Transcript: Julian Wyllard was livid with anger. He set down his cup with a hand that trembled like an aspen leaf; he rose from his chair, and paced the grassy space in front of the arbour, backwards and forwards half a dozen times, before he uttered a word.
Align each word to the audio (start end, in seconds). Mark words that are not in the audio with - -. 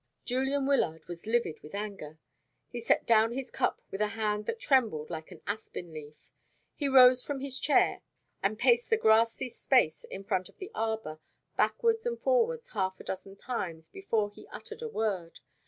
Julian 0.25 0.65
Wyllard 0.65 1.05
was 1.05 1.27
livid 1.27 1.59
with 1.61 1.75
anger. 1.75 2.17
He 2.67 2.79
set 2.79 3.05
down 3.05 3.33
his 3.33 3.51
cup 3.51 3.83
with 3.91 4.01
a 4.01 4.07
hand 4.17 4.47
that 4.47 4.59
trembled 4.59 5.11
like 5.11 5.29
an 5.29 5.43
aspen 5.45 5.93
leaf; 5.93 6.31
he 6.73 6.87
rose 6.87 7.23
from 7.23 7.39
his 7.39 7.59
chair, 7.59 8.01
and 8.41 8.57
paced 8.57 8.89
the 8.89 8.97
grassy 8.97 9.47
space 9.47 10.03
in 10.05 10.23
front 10.23 10.49
of 10.49 10.57
the 10.57 10.71
arbour, 10.73 11.19
backwards 11.55 12.07
and 12.07 12.19
forwards 12.19 12.69
half 12.69 12.99
a 12.99 13.03
dozen 13.03 13.35
times, 13.35 13.89
before 13.89 14.31
he 14.31 14.47
uttered 14.47 14.81
a 14.81 14.89
word. 14.89 15.39